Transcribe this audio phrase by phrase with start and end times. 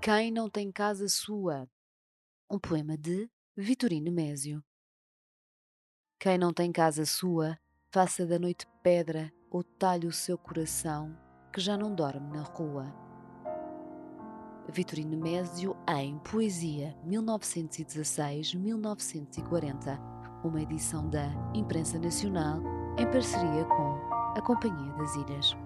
[0.00, 1.68] Quem não tem casa sua?
[2.48, 4.62] Um poema de Vitorino Mésio.
[6.20, 7.58] Quem não tem casa sua,
[7.90, 11.18] faça da noite pedra ou talhe o seu coração,
[11.52, 12.94] que já não dorme na rua.
[14.68, 19.98] Vitorino Mésio em Poesia 1916-1940,
[20.44, 22.62] uma edição da Imprensa Nacional
[22.96, 23.98] em parceria com
[24.36, 25.56] a Companhia das Ilhas.